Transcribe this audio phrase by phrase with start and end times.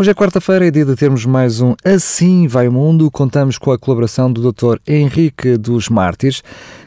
[0.00, 3.10] Hoje é quarta-feira, é dia de termos mais um Assim Vai o Mundo.
[3.10, 4.78] Contamos com a colaboração do Dr.
[4.88, 6.42] Henrique dos Mártires,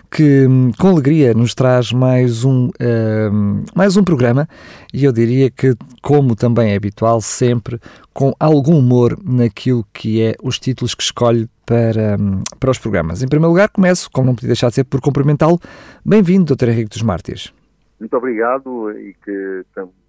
[0.09, 4.47] que hum, com alegria nos traz mais um, uh, mais um programa
[4.91, 7.79] e eu diria que, como também é habitual, sempre
[8.11, 13.21] com algum humor naquilo que é os títulos que escolhe para, hum, para os programas.
[13.21, 15.59] Em primeiro lugar, começo, como não podia deixar de ser, por cumprimentá-lo.
[16.03, 16.69] Bem-vindo, Dr.
[16.69, 17.53] Henrique dos Mártires.
[17.99, 19.63] Muito obrigado e que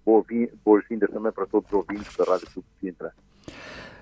[0.05, 3.13] boas-vindas também para todos os ouvintes da Rádio Clube de Sintra.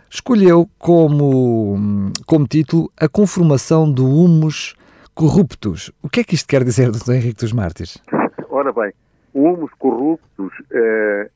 [0.09, 4.75] Escolheu como, como título a conformação do humus
[5.15, 5.91] corruptos.
[6.03, 7.13] O que é que isto quer dizer, Dr.
[7.13, 7.97] Henrique dos Mártires?
[8.49, 8.93] Ora bem,
[9.33, 11.31] o humus corruptos, eh,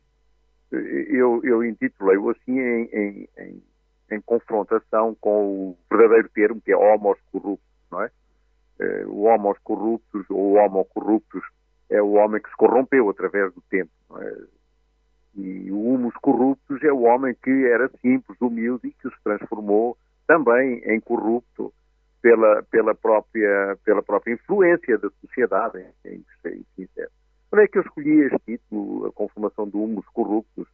[0.72, 3.64] eu, eu intitulei-o assim em, em, em,
[4.12, 8.12] em, confrontação com o verdadeiro termo, que é homos corruptos, não é?
[8.80, 11.42] Eh, o homos corruptos, ou homo corruptos,
[11.90, 14.57] é o homem que se corrompeu através do tempo, é?
[15.38, 19.96] E o humus corruptos é o homem que era simples, humilde e que se transformou
[20.26, 21.72] também em corrupto
[22.22, 27.12] pela, pela, própria, pela própria influência da sociedade, em, em sincero.
[27.50, 30.68] Por é que eu escolhi este título, A Conformação do Humus Corruptos?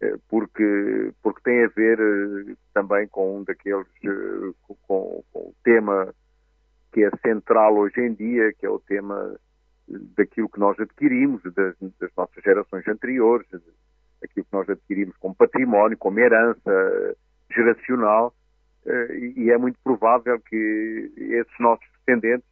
[0.00, 4.52] Eh, porque, porque tem a ver eh, também com um daqueles, eh,
[4.86, 6.12] com, com o tema
[6.92, 9.38] que é central hoje em dia, que é o tema
[10.16, 13.46] daquilo que nós adquirimos das, das nossas gerações anteriores,
[14.22, 17.16] aquilo que nós adquirimos como património, como herança
[17.50, 18.34] geracional,
[18.86, 22.48] eh, e é muito provável que esses nossos descendentes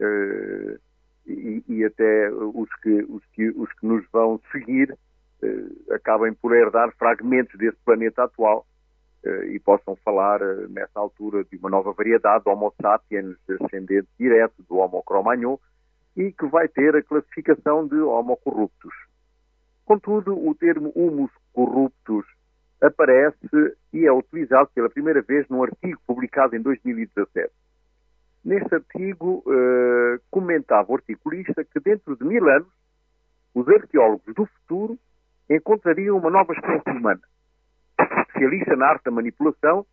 [0.00, 0.78] eh,
[1.26, 4.96] e, e, até os que, os, que, os que nos vão seguir
[5.42, 8.66] eh, acabem por herdar fragmentos desse planeta atual
[9.46, 15.00] e possam falar nessa altura de uma nova variedade, Homo sapiens, ascendente direto do Homo
[15.04, 15.58] cro-magnon,
[16.16, 18.92] e que vai ter a classificação de Homo corruptus.
[19.92, 22.24] Contudo, o termo humus corruptus
[22.80, 23.46] aparece
[23.92, 27.52] e é utilizado pela primeira vez num artigo publicado em 2017.
[28.42, 32.72] Neste artigo, uh, comentava o articulista que dentro de mil anos,
[33.54, 34.98] os arqueólogos do futuro
[35.50, 37.20] encontrariam uma nova espécie humana,
[38.00, 39.84] especialista na arte da manipulação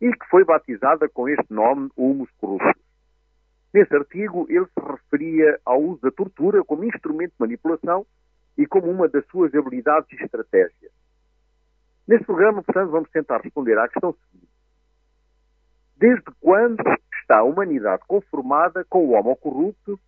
[0.00, 2.82] e que foi batizada com este nome, Humus Corruptus.
[3.74, 8.06] Nesse artigo, ele se referia ao uso da tortura como instrumento de manipulação
[8.56, 10.92] e como uma das suas habilidades e estratégias.
[12.06, 14.52] Neste programa, portanto, vamos tentar responder à questão seguinte.
[15.96, 16.82] Desde quando
[17.20, 19.98] está a humanidade conformada com o homo corrupto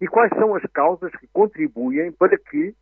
[0.00, 2.74] e quais são as causas que contribuem para que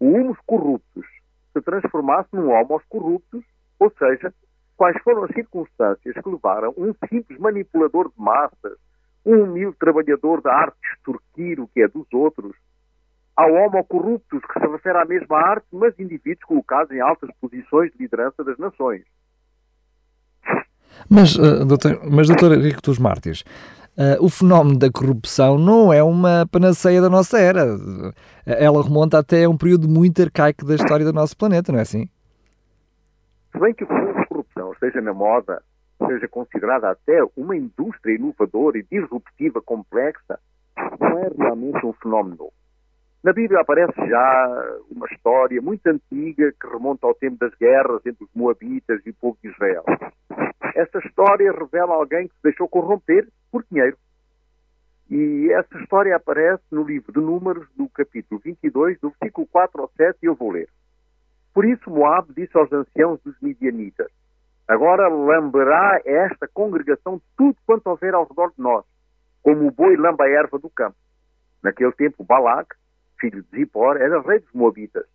[0.00, 1.06] o humus corruptus
[1.52, 3.44] se transformasse num homos corruptus,
[3.78, 4.32] ou seja,
[4.76, 8.78] quais foram as circunstâncias que levaram um simples manipulador de massas,
[9.24, 12.56] um humilde trabalhador da arte de extorquir o que é dos outros,
[13.36, 17.90] ao homo corruptus, que se refere à mesma arte, mas indivíduos colocados em altas posições
[17.92, 19.02] de liderança das nações.
[21.08, 23.42] Mas, uh, doutor, mas doutor Henrique dos Mártires,
[23.96, 27.64] uh, o fenómeno da corrupção não é uma panaceia da nossa era.
[28.44, 31.82] Ela remonta até a um período muito arcaico da história do nosso planeta, não é
[31.82, 32.08] assim?
[33.52, 35.62] Se bem que a corrupção esteja na moda,
[36.06, 40.38] seja considerada até uma indústria inovadora e disruptiva complexa,
[41.00, 42.52] não é realmente um fenómeno novo.
[43.22, 48.24] Na Bíblia aparece já uma história muito antiga que remonta ao tempo das guerras entre
[48.24, 49.84] os Moabitas e o povo de Israel.
[50.74, 53.96] Esta história revela alguém que se deixou corromper por dinheiro.
[55.10, 59.90] E essa história aparece no livro de Números, do capítulo 22, do versículo 4 ao
[59.96, 60.68] 7, e eu vou ler.
[61.52, 64.10] Por isso Moab disse aos anciãos dos midianitas,
[64.66, 68.84] Agora lamberá esta congregação tudo quanto houver ao redor de nós,
[69.42, 70.96] como o boi lamba a erva do campo.
[71.60, 72.68] Naquele tempo, Balac,
[73.20, 75.06] filho de Zippor, era rei dos Moabitas.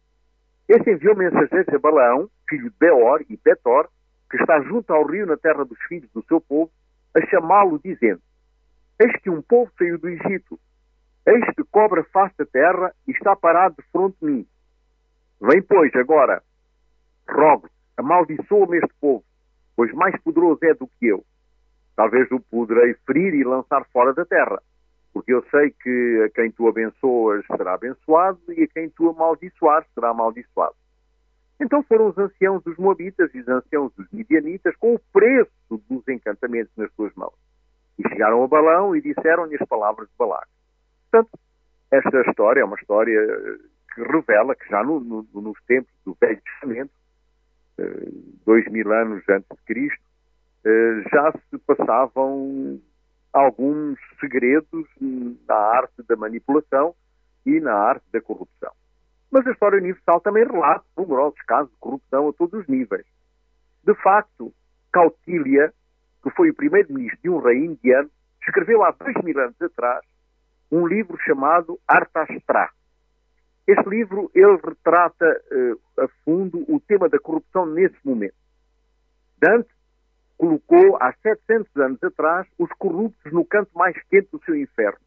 [0.69, 3.89] Este enviou mensageiros a Balaão, filho de Beor e Petor,
[4.29, 6.71] que está junto ao rio na terra dos filhos do seu povo,
[7.16, 8.21] a chamá-lo, dizendo:
[8.99, 10.59] Eis que um povo saiu do Egito,
[11.25, 14.47] eis que cobra face a terra e está parado de fronte de mim.
[15.41, 16.41] Vem, pois, agora,
[17.28, 19.23] rogo amaldiçoa-me este povo,
[19.75, 21.23] pois mais poderoso é do que eu.
[21.96, 24.61] Talvez o poderei ferir e lançar fora da terra
[25.16, 29.88] porque eu sei que a quem tu abençoas será abençoado e a quem tu amaldiçoares
[29.96, 30.76] será amaldiçoado.
[31.58, 35.50] Então foram os anciãos dos Moabitas e os anciãos dos Midianitas com o preço
[35.90, 37.34] dos encantamentos nas suas mãos.
[37.97, 40.47] E chegaram a Balão e disseram-lhe as palavras de Balac.
[41.09, 41.40] Portanto,
[41.91, 43.22] esta história é uma história
[43.94, 46.91] que revela que já no, no, nos tempos do Velho Testamento,
[47.78, 48.09] eh,
[48.46, 50.03] dois mil anos antes de Cristo,
[50.66, 52.82] eh, já se passavam
[53.35, 54.87] alguns segredos
[55.46, 56.96] na arte da manipulação
[57.46, 58.72] e na arte da corrupção.
[59.29, 63.05] Mas a história universal também relata numerosos casos de corrupção a todos os níveis.
[63.84, 64.53] De facto,
[64.91, 65.73] Cautília,
[66.23, 68.09] que foi o primeiro-ministro de um rei indiano,
[68.41, 70.05] escreveu há dois mil anos atrás
[70.72, 72.70] um livro chamado Arthashtra.
[73.67, 78.35] Este livro ele retrata uh, a fundo o tema da corrupção nesse momento.
[79.37, 79.70] Dante
[80.37, 84.99] colocou há 700 anos atrás os corruptos no canto mais quente do seu inferno,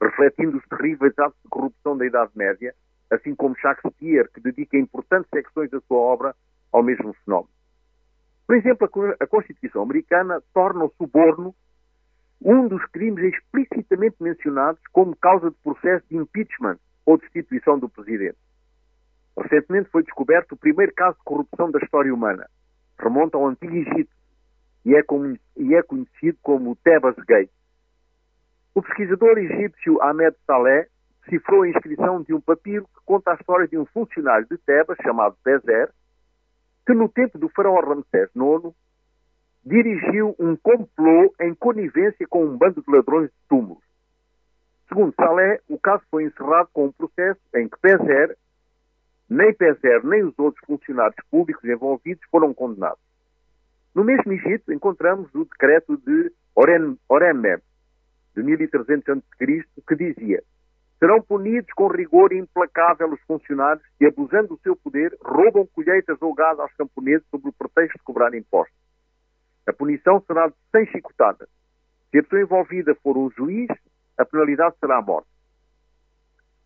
[0.00, 2.74] refletindo os terríveis atos de corrupção da Idade Média,
[3.10, 6.34] assim como Shakespeare, que dedica importantes secções da sua obra
[6.72, 7.50] ao mesmo fenómeno.
[8.46, 8.88] Por exemplo,
[9.20, 11.54] a Constituição americana torna o suborno
[12.40, 18.38] um dos crimes explicitamente mencionados como causa de processo de impeachment ou destituição do presidente.
[19.36, 22.48] Recentemente foi descoberto o primeiro caso de corrupção da história humana.
[22.98, 24.10] Remonta ao Antigo Egito
[24.88, 25.04] e é,
[25.56, 27.50] e é conhecido como Tebas Gate.
[28.74, 30.88] O pesquisador egípcio Ahmed Saleh
[31.28, 34.96] cifrou a inscrição de um papiro que conta a história de um funcionário de Tebas
[35.02, 35.90] chamado Bezer,
[36.86, 38.74] que no tempo do faraó Ramsés IX
[39.62, 43.84] dirigiu um complô em conivência com um bando de ladrões de túmulos.
[44.88, 48.38] Segundo Salé, o caso foi encerrado com um processo em que Pezer,
[49.28, 53.07] nem Pezer nem os outros funcionários públicos envolvidos foram condenados.
[53.94, 57.58] No mesmo Egito encontramos o decreto de Oremem,
[58.34, 60.42] de 1300 a.C., que dizia
[60.98, 66.34] Serão punidos com rigor implacável os funcionários que, abusando do seu poder, roubam colheitas ou
[66.34, 68.76] gado aos camponeses sob o pretexto de cobrar impostos.
[69.66, 71.48] A punição será sem chicotada.
[72.10, 73.68] Se a pessoa envolvida for um juiz,
[74.16, 75.28] a penalidade será a morte.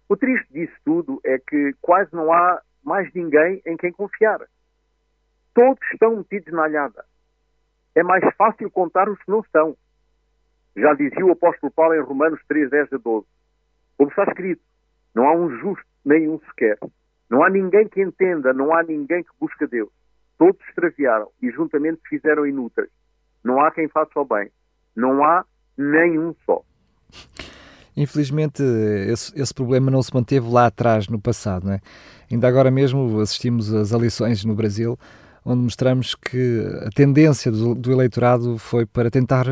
[0.08, 4.40] O triste disso tudo é que quase não há mais ninguém em quem confiar.
[5.54, 7.04] Todos estão metidos na alhada.
[7.94, 9.76] É mais fácil contar os que não estão.
[10.76, 13.26] Já dizia o apóstolo Paulo em Romanos 3, 10 a 12.
[13.98, 14.62] Como está escrito,
[15.14, 16.78] não há um justo, nenhum sequer.
[17.28, 19.90] Não há ninguém que entenda, não há ninguém que busque Deus.
[20.38, 22.88] Todos extraviaram e juntamente fizeram inúteis.
[23.44, 24.50] Não há quem faça o bem.
[24.96, 25.44] Não há
[25.76, 26.62] nenhum só.
[27.96, 31.66] Infelizmente, esse, esse, problema não se manteve lá atrás, no passado.
[31.66, 31.80] Não é?
[32.30, 34.98] Ainda agora mesmo assistimos às eleições no Brasil,
[35.44, 39.46] onde mostramos que a tendência do, do eleitorado foi para tentar,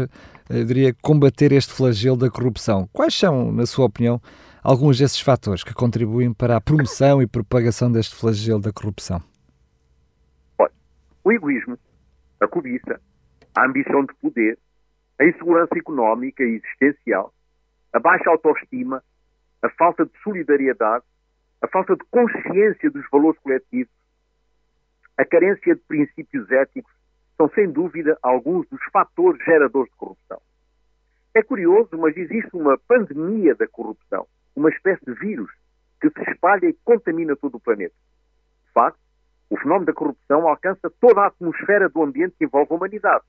[0.48, 2.88] eu diria, combater este flagelo da corrupção.
[2.92, 4.20] Quais são, na sua opinião,
[4.62, 9.22] alguns desses fatores que contribuem para a promoção e propagação deste flagelo da corrupção?
[11.24, 11.78] o egoísmo,
[12.40, 13.00] a cobiça,
[13.56, 14.58] a ambição de poder,
[15.18, 17.32] a insegurança económica e existencial,
[17.92, 19.02] a baixa autoestima,
[19.62, 21.04] a falta de solidariedade,
[21.62, 23.92] a falta de consciência dos valores coletivos,
[25.20, 26.90] a carência de princípios éticos
[27.36, 30.40] são, sem dúvida, alguns dos fatores geradores de corrupção.
[31.34, 34.26] É curioso, mas existe uma pandemia da corrupção,
[34.56, 35.50] uma espécie de vírus
[36.00, 37.94] que se espalha e contamina todo o planeta.
[38.66, 38.98] De facto,
[39.50, 43.24] o fenómeno da corrupção alcança toda a atmosfera do ambiente que envolve a humanidade.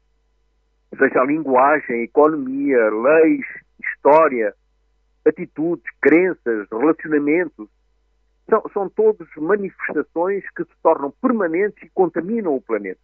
[0.97, 3.45] Seja a linguagem, economia, leis,
[3.79, 4.53] história,
[5.25, 7.67] atitudes, crenças, relacionamentos.
[8.51, 12.99] São, são todos manifestações que se tornam permanentes e contaminam o planeta.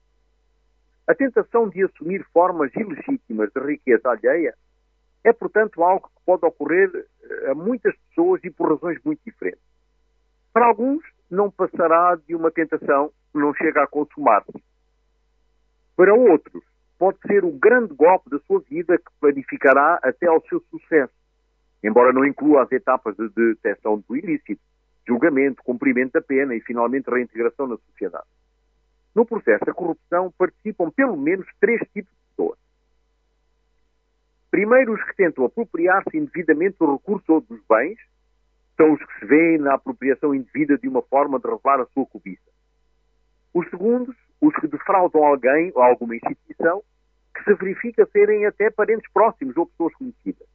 [1.07, 4.53] A tentação de assumir formas ilegítimas de riqueza alheia
[5.23, 9.63] é, portanto, algo que pode ocorrer eh, a muitas pessoas e por razões muito diferentes.
[10.51, 11.01] Para alguns,
[11.31, 14.61] não passará de uma tentação que não chega a consumar-se.
[15.95, 16.61] Para outros,
[16.99, 21.13] pode ser o grande golpe da sua vida que planificará até ao seu sucesso,
[21.81, 24.61] embora não inclua as etapas de detecção do ilícito,
[25.07, 28.27] julgamento, cumprimento da pena e, finalmente, reintegração na sociedade.
[29.15, 32.59] No processo da corrupção participam pelo menos três tipos de pessoas.
[34.51, 37.97] Primeiro, os que tentam apropriar-se indevidamente do recurso ou dos bens,
[38.75, 42.05] são os que se veem na apropriação indevida de uma forma de revelar a sua
[42.05, 42.51] cobiça.
[43.53, 46.83] Os segundos, os que defraudam alguém ou alguma instituição,
[47.33, 50.47] que se verifica serem até parentes próximos ou pessoas conhecidas.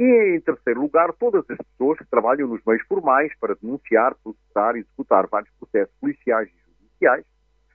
[0.00, 4.74] E, em terceiro lugar, todas as pessoas que trabalham nos meios formais para denunciar, processar
[4.74, 7.26] e executar vários processos policiais e judiciais,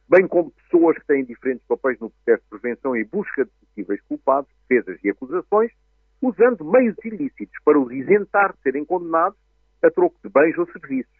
[0.09, 4.01] bem como pessoas que têm diferentes papéis no processo de prevenção e busca de possíveis
[4.07, 5.71] culpados, defesas e acusações,
[6.19, 9.37] usando meios ilícitos para os isentar de serem condenados
[9.83, 11.13] a troco de bens ou serviços.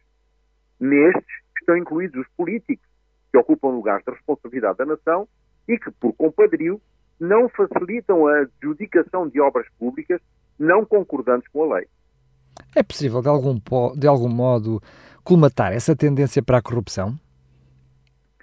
[0.79, 1.23] Nestes
[1.59, 2.87] estão incluídos os políticos,
[3.31, 5.27] que ocupam lugares de responsabilidade da nação
[5.67, 6.81] e que, por compadrio,
[7.19, 10.19] não facilitam a adjudicação de obras públicas
[10.57, 11.87] não concordantes com a lei.
[12.75, 13.59] É possível, de algum,
[13.97, 14.81] de algum modo,
[15.23, 17.17] colmatar essa tendência para a corrupção?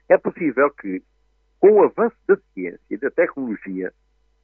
[0.08, 1.02] É possível que,
[1.58, 3.92] com o avanço da ciência e da tecnologia,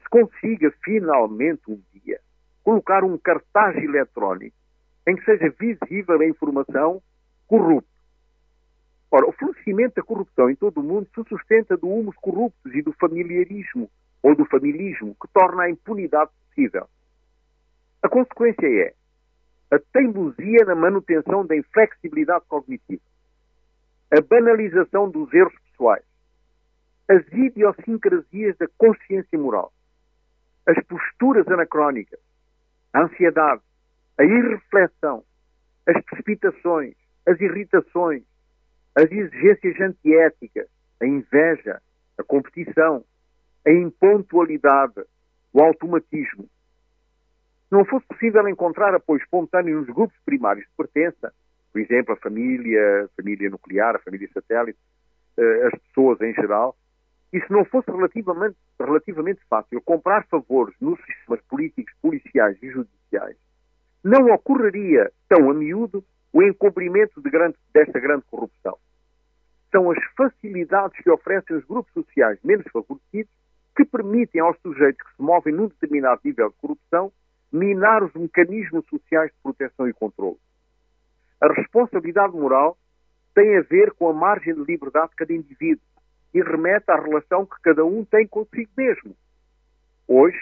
[0.00, 2.20] se consiga finalmente um dia
[2.62, 4.56] colocar um cartaz eletrónico
[5.06, 7.02] em que seja visível a informação
[7.46, 7.88] corrupta.
[9.10, 12.82] Ora, o florescimento da corrupção em todo o mundo se sustenta do humus corruptos e
[12.82, 13.90] do familiarismo
[14.22, 16.86] ou do familismo, que torna a impunidade possível.
[18.02, 18.94] A consequência é
[19.70, 23.02] a teimosia na manutenção da inflexibilidade cognitiva,
[24.10, 26.04] a banalização dos erros pessoais,
[27.08, 29.72] as idiosincrasias da consciência moral,
[30.66, 32.20] as posturas anacrónicas,
[32.92, 33.62] a ansiedade,
[34.18, 35.24] a irreflexão,
[35.86, 36.94] as precipitações,
[37.26, 38.22] as irritações,
[38.94, 40.68] as exigências antiéticas,
[41.00, 41.82] a inveja,
[42.16, 43.04] a competição,
[43.66, 45.04] a impontualidade,
[45.52, 46.48] o automatismo.
[47.70, 51.32] Não fosse possível encontrar apoio espontâneo nos grupos primários de pertença,
[51.72, 54.78] por exemplo, a família, a família nuclear, a família satélite,
[55.36, 56.74] eh, as pessoas em geral,
[57.32, 63.36] e se não fosse relativamente, relativamente fácil comprar favores nos sistemas políticos, policiais e judiciais,
[64.02, 68.78] não ocorreria tão a miúdo o encobrimento de grande, desta grande corrupção.
[69.70, 73.32] São as facilidades que oferecem os grupos sociais menos favorecidos
[73.76, 77.12] que permitem aos sujeitos que se movem num determinado nível de corrupção
[77.52, 80.38] minar os mecanismos sociais de proteção e controle.
[81.40, 82.76] A responsabilidade moral
[83.34, 85.84] tem a ver com a margem de liberdade de cada indivíduo
[86.34, 89.16] e remete à relação que cada um tem consigo mesmo.
[90.06, 90.38] Hoje,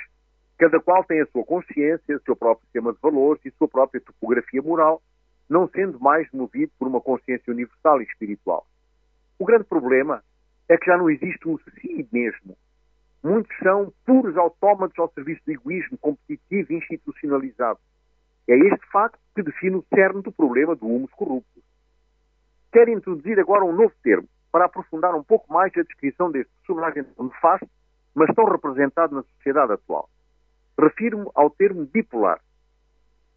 [0.58, 3.68] cada qual tem a sua consciência, o seu próprio sistema de valores e a sua
[3.68, 5.02] própria topografia moral,
[5.48, 8.66] não sendo mais movido por uma consciência universal e espiritual.
[9.38, 10.22] O grande problema
[10.68, 12.56] é que já não existe um si mesmo.
[13.26, 17.80] Muitos são puros autómatos ao serviço do egoísmo competitivo e institucionalizado.
[18.46, 21.60] É este facto que define o cerne do problema do humus corrupto.
[22.70, 27.04] Quero introduzir agora um novo termo para aprofundar um pouco mais a descrição deste personagem
[27.18, 27.68] nefasto,
[28.14, 30.08] mas tão representado na sociedade atual.
[30.78, 32.40] Refiro-me ao termo bipolar,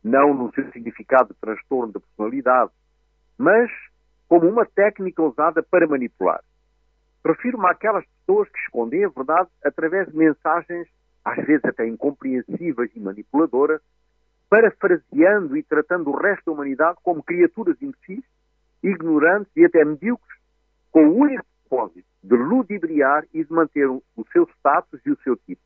[0.03, 2.69] não no seu significado de transtorno da personalidade,
[3.39, 3.71] mas
[4.27, 6.43] como uma técnica usada para manipular.
[7.25, 10.87] Refiro-me àquelas pessoas que escondem a verdade através de mensagens,
[11.23, 13.81] às vezes até incompreensíveis e manipuladoras,
[14.49, 18.23] parafraseando e tratando o resto da humanidade como criaturas imbecis,
[18.81, 20.39] ignorantes e até medíocres,
[20.91, 25.35] com o único propósito de ludibriar e de manter o seu status e o seu
[25.37, 25.61] tipo.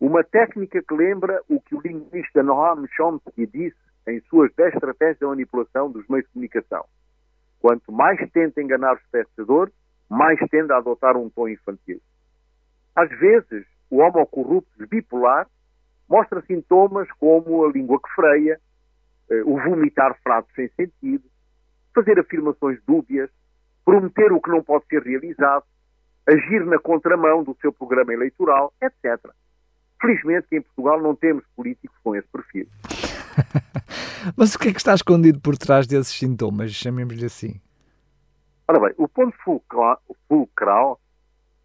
[0.00, 3.76] Uma técnica que lembra o que o linguista Noam Chomsky disse
[4.06, 6.84] em suas 10 estratégias de manipulação dos meios de comunicação.
[7.60, 9.70] Quanto mais tenta enganar o espectador,
[10.08, 12.00] mais tende a adotar um tom infantil.
[12.94, 15.46] Às vezes, o homo corrupto bipolar
[16.08, 18.60] mostra sintomas como a língua que freia,
[19.30, 21.24] eh, o vomitar frases sem sentido,
[21.94, 23.30] fazer afirmações dúbias,
[23.84, 25.64] prometer o que não pode ser realizado,
[26.26, 29.20] agir na contramão do seu programa eleitoral, etc.
[30.00, 32.66] Felizmente que em Portugal não temos políticos com esse perfil.
[34.36, 37.60] Mas o que é que está escondido por trás desses sintomas, chamemos-lhe assim?
[38.68, 39.36] Ora bem, o ponto
[40.28, 41.00] fulcral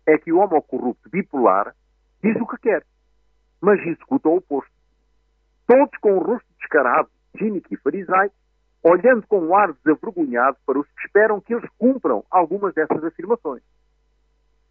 [0.05, 1.75] é que o homo corrupto bipolar
[2.21, 2.85] diz o que quer,
[3.59, 4.71] mas executa o oposto.
[5.65, 8.35] Todos com o rosto descarado, cínico e farisaico,
[8.83, 13.63] olhando com um ar desavergonhado para os que esperam que eles cumpram algumas dessas afirmações.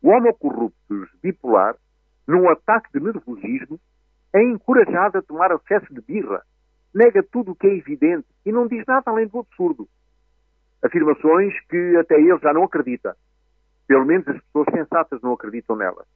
[0.01, 1.75] O homo corrupto bipolar,
[2.29, 3.81] num ataque de nervosismo,
[4.33, 6.45] é encorajado a tomar acesso de birra,
[6.95, 9.89] nega tudo o que é evidente e não diz nada além do absurdo.
[10.83, 13.17] Afirmações que até ele já não acredita.
[13.87, 16.07] Pelo menos as pessoas sensatas não acreditam nelas.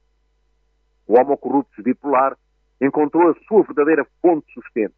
[1.07, 2.35] O homo corrupto bipolar
[2.81, 4.95] encontrou a sua verdadeira fonte de sustento,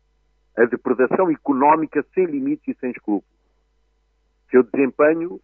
[0.57, 3.38] a depredação económica sem limites e sem escrúpulos.
[4.50, 5.39] Seu desempenho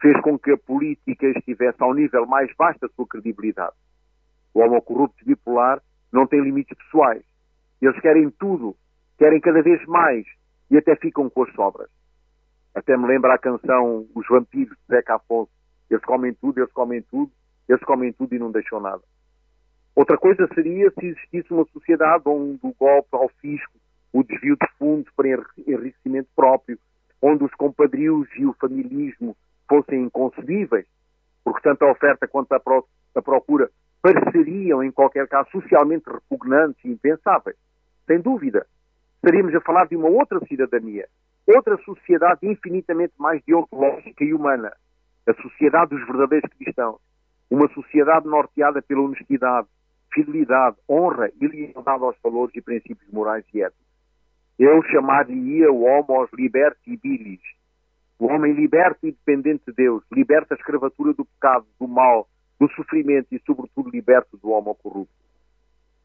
[0.00, 3.74] fez com que a política estivesse ao nível mais baixo da sua credibilidade.
[4.52, 7.24] O homo corrupto bipolar não tem limites pessoais.
[7.82, 8.76] Eles querem tudo,
[9.18, 10.24] querem cada vez mais
[10.70, 11.90] e até ficam com as sobras.
[12.74, 15.50] Até me lembra a canção Os Vampiros de Zeca Afonso.
[15.88, 17.30] Eles comem tudo, eles comem tudo,
[17.68, 19.02] eles comem tudo e não deixam nada.
[19.94, 23.78] Outra coisa seria se existisse uma sociedade onde o golpe ao fisco,
[24.12, 26.78] o desvio de fundos para enriquecimento próprio,
[27.22, 29.36] onde os compadrios e o familismo
[29.68, 30.86] fossem inconcebíveis,
[31.44, 33.70] porque tanto a oferta quanto a, pro, a procura
[34.02, 37.56] pareceriam, em qualquer caso, socialmente repugnantes e impensáveis.
[38.06, 38.66] Sem dúvida,
[39.16, 41.08] estaríamos a falar de uma outra cidadania,
[41.46, 44.72] outra sociedade infinitamente mais deontológica e humana,
[45.26, 47.00] a sociedade dos verdadeiros cristãos,
[47.50, 49.68] uma sociedade norteada pela honestidade,
[50.12, 53.84] fidelidade, honra e lealdade aos valores e princípios morais e éticos.
[54.58, 57.40] Eu chamar-lhe-ia o homos libertibilis,
[58.18, 62.28] o homem liberto e dependente de Deus, liberta a escravatura do pecado, do mal,
[62.60, 65.12] do sofrimento e, sobretudo, liberto do homem corrupto.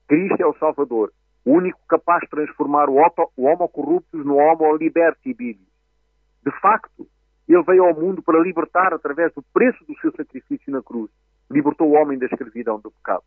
[0.08, 1.14] Cristo é o Salvador,
[1.50, 2.98] o único capaz de transformar o,
[3.36, 5.68] o homo corruptus no homo libertibilis.
[6.46, 7.08] De facto,
[7.48, 11.10] ele veio ao mundo para libertar, através do preço do seu sacrifício na cruz,
[11.50, 13.24] libertou o homem da escravidão do pecado.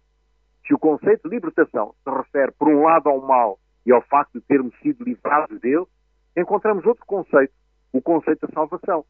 [0.64, 4.34] Se o conceito de libertação se refere, por um lado, ao mal e ao facto
[4.34, 5.86] de termos sido livrados dele,
[6.36, 7.52] encontramos outro conceito,
[7.92, 9.04] o conceito da salvação,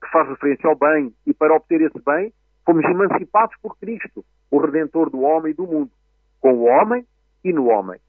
[0.00, 2.32] que faz referência ao bem, e para obter esse bem,
[2.64, 5.90] fomos emancipados por Cristo, o Redentor do homem e do mundo,
[6.40, 7.06] com o homem
[7.44, 8.00] e no homem.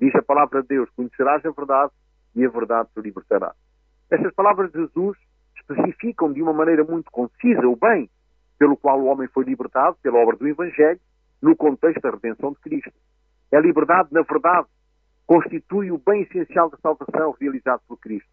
[0.00, 1.92] Diz a palavra de Deus: Conhecerás a verdade
[2.34, 3.54] e a verdade te libertará.
[4.10, 5.16] Estas palavras de Jesus
[5.56, 8.08] especificam de uma maneira muito concisa o bem
[8.58, 11.00] pelo qual o homem foi libertado pela obra do Evangelho
[11.40, 12.92] no contexto da redenção de Cristo.
[13.52, 14.66] A liberdade, na verdade,
[15.26, 18.28] constitui o bem essencial da salvação realizado por Cristo.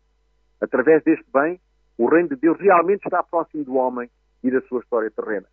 [0.61, 1.59] Através deste bem,
[1.97, 4.09] o reino de Deus realmente está próximo do homem
[4.43, 5.47] e da sua história terrena.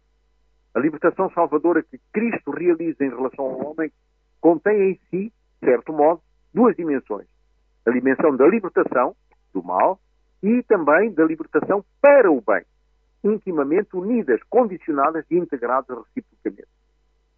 [0.75, 3.93] A libertação salvadora que Cristo realiza em relação ao homem
[4.41, 5.33] contém em si,
[5.65, 6.21] certo modo,
[6.53, 7.27] duas dimensões.
[7.87, 9.17] A dimensão da libertação
[9.53, 9.99] do mal
[10.43, 12.63] e também da libertação para o bem,
[13.23, 16.69] intimamente unidas, condicionadas e integradas reciprocamente.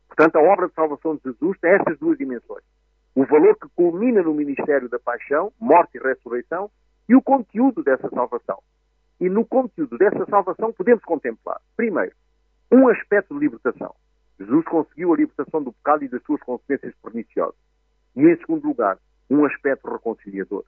[0.08, 2.64] Portanto, a obra de salvação de Jesus tem estas duas dimensões.
[3.14, 6.70] O valor que culmina no ministério da paixão, morte e ressurreição,
[7.08, 8.58] e o conteúdo dessa salvação.
[9.20, 12.14] E no conteúdo dessa salvação podemos contemplar, primeiro,
[12.70, 13.94] um aspecto de libertação.
[14.38, 17.54] Jesus conseguiu a libertação do pecado e das suas consequências perniciosas.
[18.16, 18.98] E, em segundo lugar,
[19.30, 20.64] um aspecto reconciliador.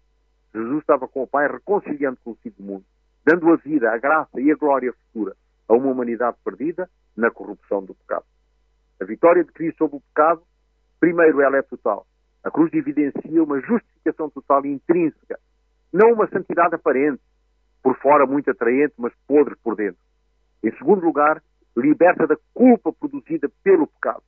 [0.54, 2.84] Jesus estava com o Pai reconciliando consigo o mundo,
[3.24, 5.34] dando a vida, a graça e a glória futura
[5.68, 8.24] a uma humanidade perdida na corrupção do pecado.
[9.00, 10.42] A vitória de Cristo sobre o pecado,
[10.98, 12.06] primeiro, ela é total.
[12.42, 15.38] A cruz evidencia uma justificação total e intrínseca,
[15.92, 17.20] não uma santidade aparente,
[17.82, 20.00] por fora muito atraente, mas podre por dentro.
[20.64, 21.42] Em segundo lugar,
[21.76, 24.22] liberta da culpa produzida pelo pecado.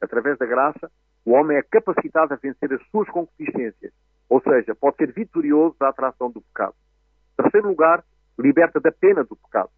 [0.00, 0.90] Através da graça,
[1.24, 3.92] o homem é capacitado a vencer as suas concupiscências,
[4.28, 6.74] ou seja, pode ser vitorioso da atração do pecado.
[7.38, 8.04] Em terceiro lugar,
[8.38, 9.70] liberta da pena do pecado,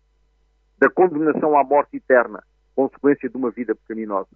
[0.78, 2.42] da condenação à morte eterna,
[2.74, 4.30] consequência de uma vida pecaminosa.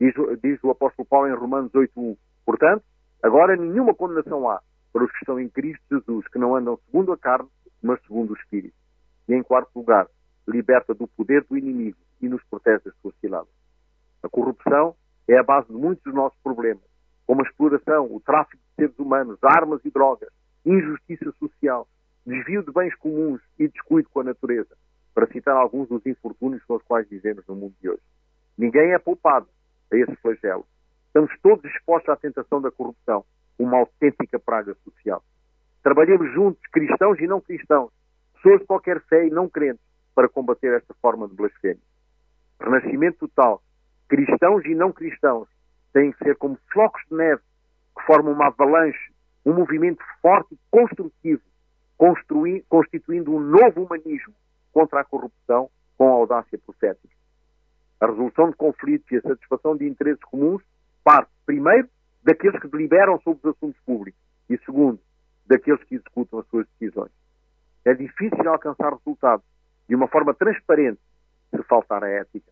[0.00, 2.16] Diz, diz o apóstolo Paulo em Romanos 8.1.
[2.44, 2.84] Portanto,
[3.22, 4.60] agora nenhuma condenação há
[4.92, 7.48] para os que estão em Cristo Jesus, que não andam segundo a carne,
[7.82, 8.74] mas segundo o Espírito.
[9.28, 10.08] E em quarto lugar,
[10.48, 13.52] liberta do poder do inimigo e nos protege das suas ciladas.
[14.22, 14.96] A corrupção
[15.32, 16.82] é a base de muitos dos nossos problemas,
[17.26, 20.28] como a exploração, o tráfico de seres humanos, armas e drogas,
[20.66, 21.86] injustiça social,
[22.26, 24.76] desvio de bens comuns e descuido com a natureza,
[25.14, 28.02] para citar alguns dos infortúnios com os quais vivemos no mundo de hoje.
[28.58, 29.46] Ninguém é poupado
[29.92, 30.66] a esse flagelo.
[31.06, 33.24] Estamos todos expostos à tentação da corrupção,
[33.58, 35.22] uma autêntica praga social.
[35.82, 37.90] Trabalhemos juntos, cristãos e não cristãos,
[38.34, 41.82] pessoas de qualquer fé e não crentes, para combater esta forma de blasfémia.
[42.60, 43.62] Renascimento total.
[44.10, 45.48] Cristãos e não cristãos
[45.92, 47.40] têm que ser como flocos de neve
[47.96, 49.12] que formam uma avalanche,
[49.46, 51.40] um movimento forte e construtivo,
[51.96, 54.34] constituindo um novo humanismo
[54.72, 57.14] contra a corrupção com a audácia profética.
[58.00, 60.60] A resolução de conflitos e a satisfação de interesses comuns
[61.04, 61.88] parte, primeiro,
[62.24, 64.98] daqueles que deliberam sobre os assuntos públicos e, segundo,
[65.46, 67.12] daqueles que executam as suas decisões.
[67.84, 69.46] É difícil alcançar resultados
[69.88, 70.98] de uma forma transparente
[71.54, 72.50] se faltar a ética.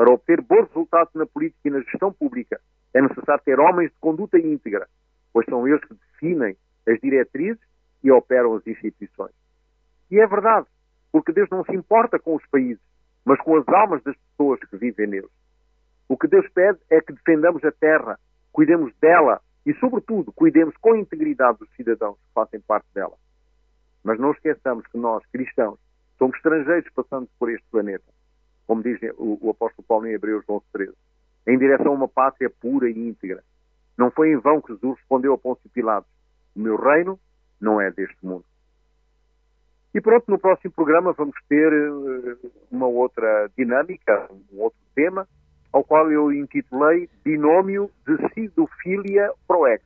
[0.00, 2.58] Para obter bons resultados na política e na gestão pública,
[2.94, 4.88] é necessário ter homens de conduta íntegra,
[5.30, 6.56] pois são eles que definem
[6.88, 7.60] as diretrizes
[8.02, 9.34] e operam as instituições.
[10.10, 10.66] E é verdade,
[11.12, 12.80] porque Deus não se importa com os países,
[13.26, 15.28] mas com as almas das pessoas que vivem neles.
[16.08, 18.18] O que Deus pede é que defendamos a terra,
[18.52, 23.18] cuidemos dela e, sobretudo, cuidemos com integridade dos cidadãos que fazem parte dela.
[24.02, 25.78] Mas não esqueçamos que nós, cristãos,
[26.16, 28.10] somos estrangeiros passando por este planeta,
[28.70, 30.92] como diz o, o apóstolo Paulo em Hebreus 11, 13,
[31.48, 33.42] em direção a uma pátria pura e íntegra.
[33.98, 36.08] Não foi em vão que Jesus respondeu a Pôncio Pilatos:
[36.54, 37.18] O meu reino
[37.60, 38.44] não é deste mundo.
[39.92, 45.26] E pronto, no próximo programa vamos ter eh, uma outra dinâmica, um outro tema,
[45.72, 49.84] ao qual eu intitulei Binômio de Sidofilia Proex.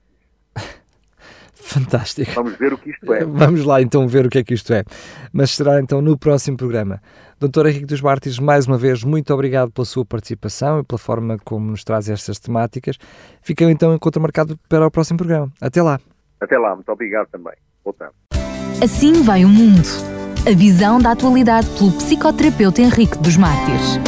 [1.55, 2.33] Fantástico.
[2.35, 3.25] Vamos ver o que isto é.
[3.25, 4.85] Vamos lá então ver o que é que isto é.
[5.33, 7.01] Mas será então no próximo programa.
[7.39, 11.39] Doutor Henrique dos Mártires, mais uma vez, muito obrigado pela sua participação e pela forma
[11.45, 12.97] como nos traz estas temáticas.
[13.43, 15.53] Fica então encontro marcado para o próximo programa.
[15.61, 16.01] Até lá.
[16.41, 17.55] Até lá, muito obrigado também.
[17.85, 18.15] Voltamos.
[18.83, 19.87] Assim vai o mundo.
[20.47, 23.99] A visão da atualidade pelo psicoterapeuta Henrique dos Mártires.